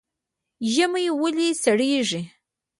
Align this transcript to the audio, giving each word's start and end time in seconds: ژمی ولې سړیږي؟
ژمی 0.73 1.05
ولې 1.21 1.49
سړیږي؟ 1.63 2.21